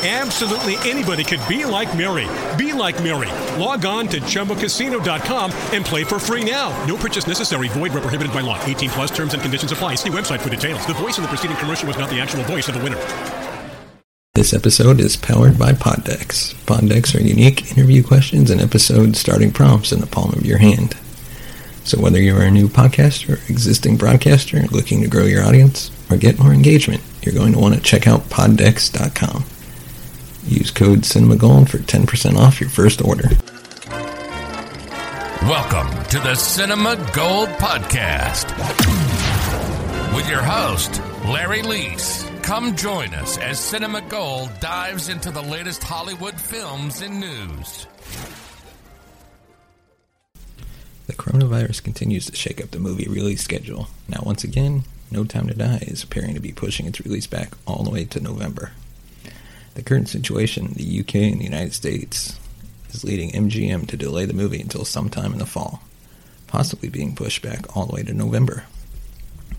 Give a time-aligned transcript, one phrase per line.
[0.00, 2.28] Absolutely anybody could be like Mary.
[2.56, 3.28] Be like Mary.
[3.60, 6.70] Log on to ChumbaCasino.com and play for free now.
[6.86, 7.66] No purchase necessary.
[7.66, 8.62] Void where prohibited by law.
[8.64, 9.96] 18 plus terms and conditions apply.
[9.96, 10.86] See website for details.
[10.86, 12.96] The voice in the preceding commercial was not the actual voice of the winner.
[14.34, 16.54] This episode is powered by Poddex.
[16.64, 20.96] Poddex are unique interview questions and episode starting prompts in the palm of your hand.
[21.82, 26.16] So whether you're a new podcaster or existing broadcaster looking to grow your audience or
[26.18, 29.44] get more engagement, you're going to want to check out poddex.com.
[30.44, 33.28] Use code CinemaGold for 10% off your first order.
[35.42, 38.48] Welcome to the Cinema Gold Podcast
[40.14, 42.24] with your host, Larry Leese.
[42.42, 47.86] Come join us as Cinema Gold dives into the latest Hollywood films and news.
[51.06, 53.88] The coronavirus continues to shake up the movie release schedule.
[54.08, 57.52] Now, once again, No Time to Die is appearing to be pushing its release back
[57.66, 58.72] all the way to November.
[59.78, 62.36] The current situation in the UK and the United States
[62.90, 65.82] is leading MGM to delay the movie until sometime in the fall,
[66.48, 68.64] possibly being pushed back all the way to November.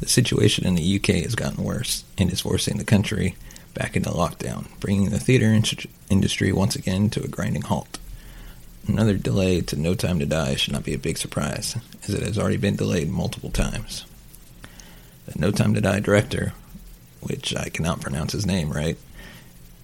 [0.00, 3.36] The situation in the UK has gotten worse and is forcing the country
[3.74, 5.62] back into lockdown, bringing the theater in-
[6.10, 8.00] industry once again to a grinding halt.
[8.88, 12.24] Another delay to No Time to Die should not be a big surprise, as it
[12.24, 14.04] has already been delayed multiple times.
[15.26, 16.54] The No Time to Die director,
[17.20, 18.98] which I cannot pronounce his name right,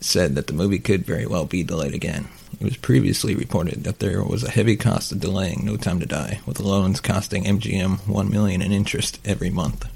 [0.00, 2.28] said that the movie could very well be delayed again.
[2.60, 6.06] It was previously reported that there was a heavy cost of delaying No Time to
[6.06, 9.86] Die, with loans costing MGM one million in interest every month.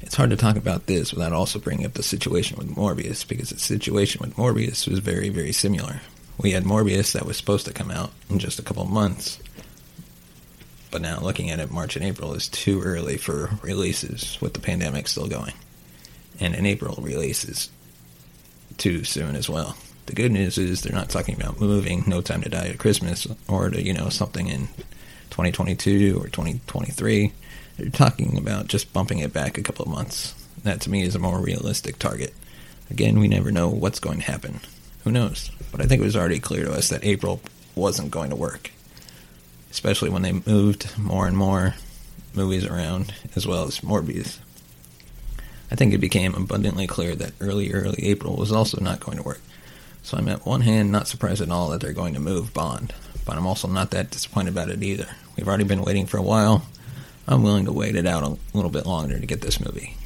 [0.00, 3.50] It's hard to talk about this without also bringing up the situation with Morbius, because
[3.50, 6.02] the situation with Morbius was very, very similar.
[6.38, 9.38] We had Morbius that was supposed to come out in just a couple months,
[10.90, 14.60] but now looking at it, March and April is too early for releases with the
[14.60, 15.54] pandemic still going.
[16.38, 17.70] And in April release is
[18.78, 19.76] too soon as well.
[20.06, 23.26] The good news is they're not talking about moving No Time to Die at Christmas
[23.48, 24.68] or to, you know, something in
[25.30, 27.32] 2022 or 2023.
[27.78, 30.34] They're talking about just bumping it back a couple of months.
[30.62, 32.34] That to me is a more realistic target.
[32.90, 34.60] Again, we never know what's going to happen.
[35.04, 35.50] Who knows?
[35.72, 37.40] But I think it was already clear to us that April
[37.74, 38.70] wasn't going to work.
[39.70, 41.74] Especially when they moved more and more
[42.34, 44.38] movies around, as well as Morbius.
[45.70, 49.22] I think it became abundantly clear that early, early April was also not going to
[49.24, 49.40] work.
[50.02, 52.92] So I'm at one hand not surprised at all that they're going to move Bond,
[53.24, 55.08] but I'm also not that disappointed about it either.
[55.36, 56.66] We've already been waiting for a while.
[57.26, 59.96] I'm willing to wait it out a little bit longer to get this movie.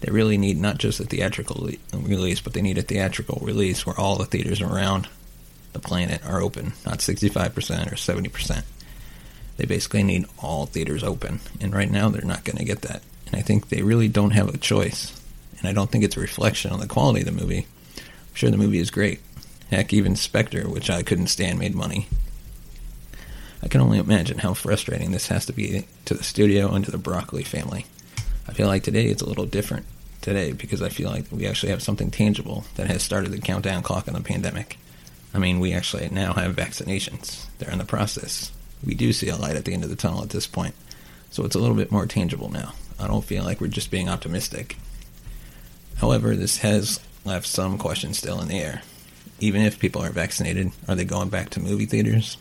[0.00, 3.84] They really need not just a theatrical le- release, but they need a theatrical release
[3.84, 5.08] where all the theaters around
[5.72, 8.62] the planet are open, not 65% or 70%.
[9.58, 13.02] They basically need all theaters open, and right now they're not going to get that.
[13.28, 15.20] And I think they really don't have a choice.
[15.58, 17.66] And I don't think it's a reflection on the quality of the movie.
[17.96, 19.20] I'm sure the movie is great.
[19.70, 22.08] Heck, even Spectre, which I couldn't stand, made money.
[23.62, 26.90] I can only imagine how frustrating this has to be to the studio and to
[26.90, 27.86] the Broccoli family.
[28.46, 29.84] I feel like today it's a little different
[30.22, 33.82] today because I feel like we actually have something tangible that has started the countdown
[33.82, 34.78] clock on the pandemic.
[35.34, 37.46] I mean, we actually now have vaccinations.
[37.58, 38.52] They're in the process.
[38.84, 40.74] We do see a light at the end of the tunnel at this point.
[41.30, 42.72] So it's a little bit more tangible now.
[42.98, 44.76] I don't feel like we're just being optimistic.
[45.96, 48.82] However, this has left some questions still in the air.
[49.40, 52.36] Even if people are vaccinated, are they going back to movie theaters?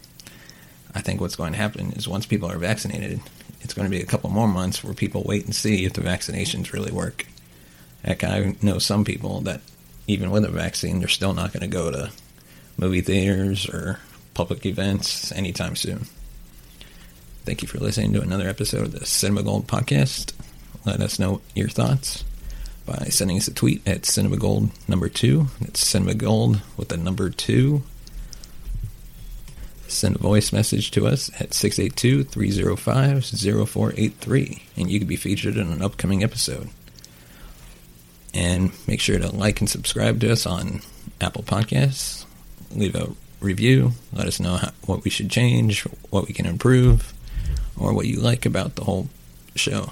[0.95, 3.19] I think what's going to happen is once people are vaccinated,
[3.62, 6.01] it's going to be a couple more months where people wait and see if the
[6.01, 7.27] vaccinations really work.
[8.04, 9.62] Heck, I know some people that
[10.07, 12.12] even with a vaccine, they're still not going to go to
[12.77, 14.00] movie theaters or
[14.33, 16.07] public events anytime soon.
[17.44, 20.33] Thank you for listening to another episode of the Cinema Gold podcast.
[20.87, 22.23] Let us know your thoughts
[22.85, 25.47] by sending us a tweet at Cinema Gold number two.
[25.59, 27.83] It's Cinema Gold with the number two.
[29.89, 35.57] Send a voice message to us at 682 305 0483, and you could be featured
[35.57, 36.69] in an upcoming episode.
[38.33, 40.79] And make sure to like and subscribe to us on
[41.19, 42.23] Apple Podcasts.
[42.73, 43.09] Leave a
[43.41, 43.91] review.
[44.13, 45.81] Let us know how, what we should change,
[46.11, 47.13] what we can improve,
[47.77, 49.09] or what you like about the whole
[49.53, 49.91] show.